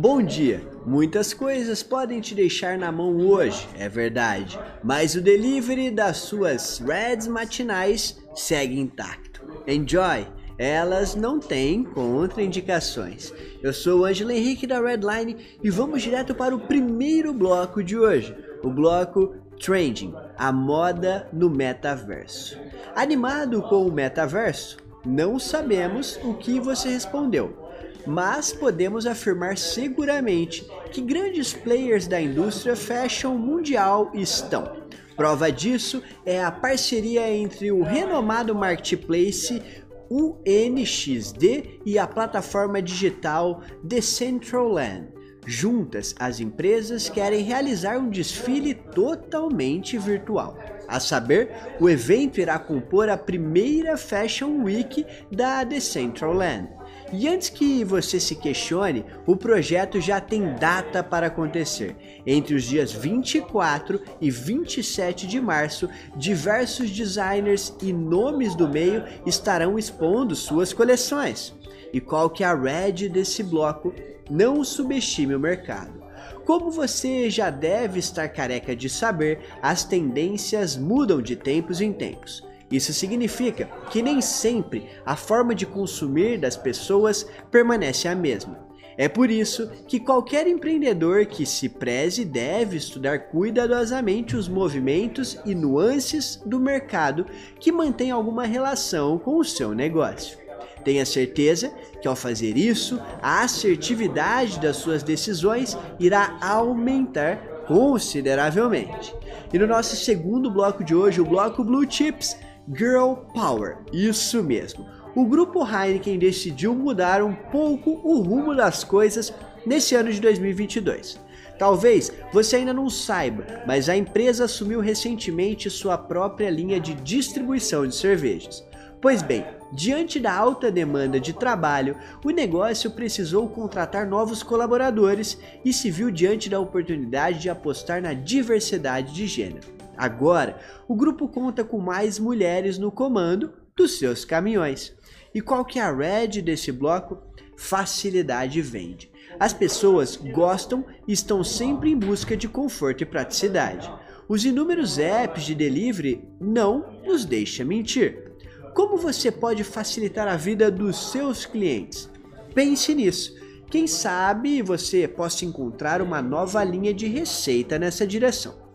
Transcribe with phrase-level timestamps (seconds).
[0.00, 0.66] Bom dia!
[0.86, 6.78] Muitas coisas podem te deixar na mão hoje, é verdade, mas o delivery das suas
[6.78, 9.42] Reds matinais segue intacto.
[9.66, 10.26] Enjoy!
[10.56, 13.30] Elas não têm contraindicações.
[13.62, 17.98] Eu sou o Ângelo Henrique da Redline e vamos direto para o primeiro bloco de
[17.98, 22.58] hoje, o bloco Trending, a moda no metaverso.
[22.96, 24.78] Animado com o metaverso?
[25.04, 27.68] Não sabemos o que você respondeu
[28.06, 34.80] mas podemos afirmar seguramente que grandes players da indústria fashion mundial estão.
[35.16, 39.62] Prova disso é a parceria entre o renomado marketplace
[40.10, 45.08] UNXD e a plataforma digital Decentraland.
[45.46, 50.58] Juntas, as empresas querem realizar um desfile totalmente virtual.
[50.86, 56.79] A saber, o evento irá compor a primeira Fashion Week da Decentraland
[57.12, 61.96] e antes que você se questione, o projeto já tem data para acontecer.
[62.24, 69.78] Entre os dias 24 e 27 de março, diversos designers e nomes do meio estarão
[69.78, 71.54] expondo suas coleções.
[71.92, 73.92] E qual que é a red desse bloco?
[74.30, 76.00] Não subestime o mercado.
[76.46, 82.48] Como você já deve estar careca de saber, as tendências mudam de tempos em tempos.
[82.70, 88.70] Isso significa que nem sempre a forma de consumir das pessoas permanece a mesma.
[88.96, 95.54] É por isso que qualquer empreendedor que se preze deve estudar cuidadosamente os movimentos e
[95.54, 97.26] nuances do mercado
[97.58, 100.38] que mantém alguma relação com o seu negócio.
[100.84, 109.14] Tenha certeza que ao fazer isso, a assertividade das suas decisões irá aumentar consideravelmente.
[109.52, 112.36] E no nosso segundo bloco de hoje, o bloco Blue Chips,
[112.68, 114.86] Girl Power, isso mesmo.
[115.14, 119.32] O grupo Heineken decidiu mudar um pouco o rumo das coisas
[119.66, 121.18] nesse ano de 2022.
[121.58, 127.86] Talvez você ainda não saiba, mas a empresa assumiu recentemente sua própria linha de distribuição
[127.86, 128.64] de cervejas.
[129.00, 135.72] Pois bem, diante da alta demanda de trabalho, o negócio precisou contratar novos colaboradores e
[135.72, 139.79] se viu diante da oportunidade de apostar na diversidade de gênero.
[140.00, 144.96] Agora, o grupo conta com mais mulheres no comando dos seus caminhões.
[145.34, 147.18] E qual que é a red desse bloco?
[147.54, 149.12] Facilidade vende.
[149.38, 153.92] As pessoas gostam e estão sempre em busca de conforto e praticidade.
[154.26, 158.32] Os inúmeros apps de delivery não nos deixam mentir.
[158.72, 162.08] Como você pode facilitar a vida dos seus clientes?
[162.54, 163.36] Pense nisso.
[163.70, 168.69] Quem sabe você possa encontrar uma nova linha de receita nessa direção.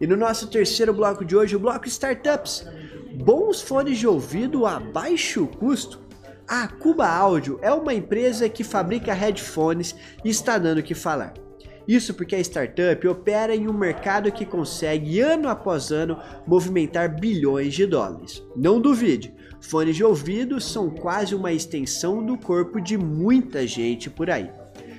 [0.00, 2.66] E no nosso terceiro bloco de hoje, o bloco Startups.
[3.14, 6.00] Bons fones de ouvido a baixo custo?
[6.46, 9.94] A Cuba Audio é uma empresa que fabrica headphones
[10.24, 11.34] e está dando o que falar.
[11.86, 17.74] Isso porque a startup opera em um mercado que consegue ano após ano movimentar bilhões
[17.74, 18.42] de dólares.
[18.54, 24.30] Não duvide, fones de ouvido são quase uma extensão do corpo de muita gente por
[24.30, 24.50] aí.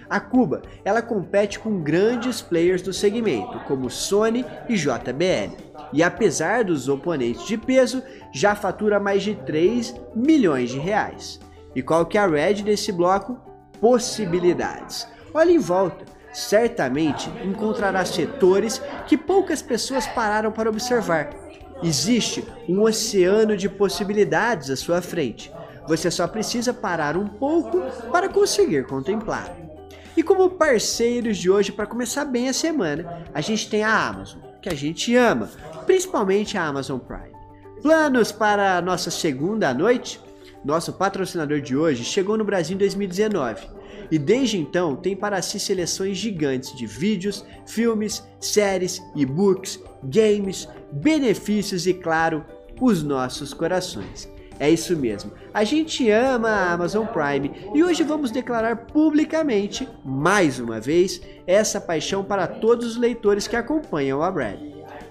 [0.09, 5.55] A Cuba, ela compete com grandes players do segmento, como Sony e JBL.
[5.93, 8.01] E apesar dos oponentes de peso,
[8.33, 11.39] já fatura mais de 3 milhões de reais.
[11.75, 13.39] E qual que é a red desse bloco?
[13.79, 15.07] Possibilidades.
[15.31, 21.29] Olhe em volta, certamente encontrará setores que poucas pessoas pararam para observar.
[21.83, 25.51] Existe um oceano de possibilidades à sua frente.
[25.87, 27.81] Você só precisa parar um pouco
[28.11, 29.58] para conseguir contemplar.
[30.19, 34.41] E como parceiros de hoje, para começar bem a semana, a gente tem a Amazon,
[34.61, 35.49] que a gente ama,
[35.85, 37.31] principalmente a Amazon Prime.
[37.81, 40.19] Planos para a nossa segunda noite?
[40.61, 43.65] Nosso patrocinador de hoje chegou no Brasil em 2019
[44.11, 51.87] e desde então tem para si seleções gigantes de vídeos, filmes, séries, e-books, games, benefícios
[51.87, 52.43] e, claro,
[52.81, 54.29] os nossos corações.
[54.59, 55.31] É isso mesmo.
[55.53, 61.79] A gente ama a Amazon Prime e hoje vamos declarar publicamente, mais uma vez, essa
[61.79, 64.59] paixão para todos os leitores que acompanham a Brad.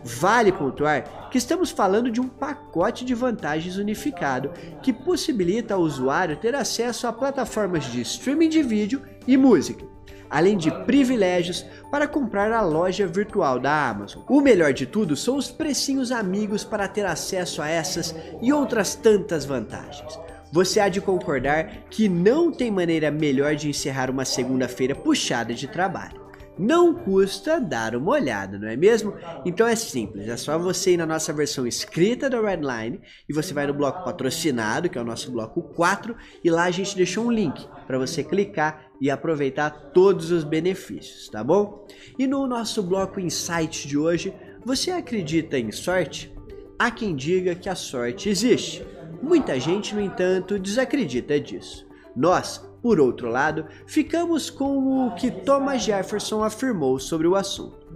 [0.05, 4.53] Vale pontuar que estamos falando de um pacote de vantagens unificado
[4.83, 9.98] que possibilita ao usuário ter acesso a plataformas de streaming de vídeo e música
[10.31, 14.23] além de privilégios para comprar a loja virtual da Amazon.
[14.29, 18.95] O melhor de tudo são os precinhos amigos para ter acesso a essas e outras
[18.95, 20.19] tantas vantagens.
[20.51, 25.69] Você há de concordar que não tem maneira melhor de encerrar uma segunda-feira puxada de
[25.69, 26.28] trabalho.
[26.59, 29.15] Não custa dar uma olhada, não é mesmo?
[29.45, 33.55] Então é simples, é só você ir na nossa versão escrita da Redline e você
[33.55, 37.27] vai no bloco patrocinado, que é o nosso bloco 4, e lá a gente deixou
[37.27, 41.87] um link para você clicar e aproveitar todos os benefícios, tá bom?
[42.19, 44.35] E no nosso bloco Insight de hoje,
[44.65, 46.35] você acredita em sorte?
[46.79, 48.85] Há quem diga que a sorte existe.
[49.23, 51.87] Muita gente, no entanto, desacredita disso.
[52.15, 57.87] Nós, por outro lado, ficamos com o que Thomas Jefferson afirmou sobre o assunto.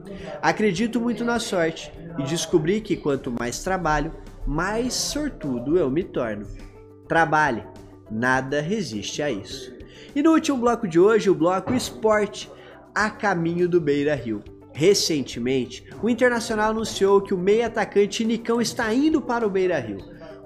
[0.40, 4.12] Acredito muito na sorte e descobri que quanto mais trabalho,
[4.46, 6.46] mais sortudo eu me torno.
[7.06, 7.62] Trabalhe,
[8.10, 9.72] nada resiste a isso.
[10.14, 12.50] E no último bloco de hoje, o bloco Esporte,
[12.94, 14.42] a caminho do Beira Rio.
[14.74, 19.98] Recentemente, o Internacional anunciou que o meio atacante Nicão está indo para o Beira Rio.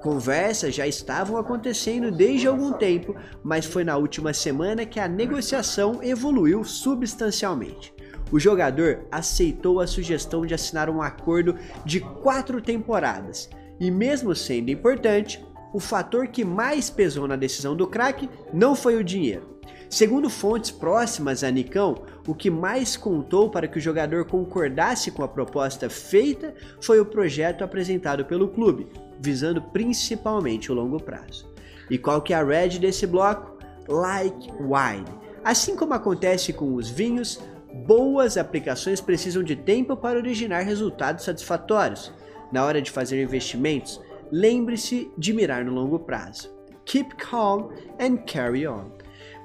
[0.06, 6.00] Conversas já estavam acontecendo desde algum tempo, mas foi na última semana que a negociação
[6.00, 7.93] evoluiu substancialmente.
[8.31, 13.50] O jogador aceitou a sugestão de assinar um acordo de quatro temporadas,
[13.81, 15.44] e mesmo sendo importante,
[15.75, 19.59] o fator que mais pesou na decisão do craque não foi o dinheiro.
[19.88, 25.23] Segundo fontes próximas a Nicão, o que mais contou para que o jogador concordasse com
[25.23, 28.88] a proposta feita foi o projeto apresentado pelo clube,
[29.21, 31.49] visando principalmente o longo prazo.
[31.88, 33.56] E qual que é a red desse bloco?
[33.88, 35.06] Like wine.
[35.44, 37.41] Assim como acontece com os vinhos,
[37.87, 42.12] boas aplicações precisam de tempo para originar resultados satisfatórios.
[42.50, 44.00] Na hora de fazer investimentos,
[44.33, 46.50] lembre-se de mirar no longo prazo.
[46.85, 47.69] Keep calm
[48.00, 48.91] and carry on.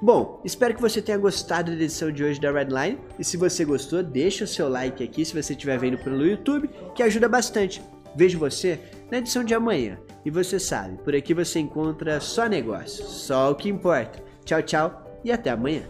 [0.02, 2.98] Bom, espero que você tenha gostado da edição de hoje da Redline.
[3.20, 6.68] E se você gostou, deixa o seu like aqui se você estiver vendo pelo YouTube,
[6.92, 7.80] que ajuda bastante.
[8.16, 8.80] Vejo você
[9.12, 9.96] na edição de amanhã.
[10.24, 14.20] E você sabe, por aqui você encontra só negócio, só o que importa.
[14.44, 15.84] Tchau, tchau e até amanhã.